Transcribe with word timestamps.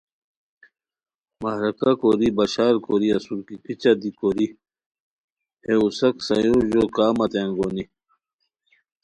مہرکہ 1.41 1.91
کوری 1.99 2.29
بشار 2.37 2.75
کوری 2.85 3.09
اسور 3.17 3.39
کی 3.47 3.55
کیچہ 3.63 3.91
دی 4.01 4.09
کوری 4.19 4.47
ہے 5.65 5.73
اوساک 5.79 6.15
سایورجو 6.27 6.83
کا 6.95 7.05
متے 7.17 7.39
انگونی؟ 7.43 7.83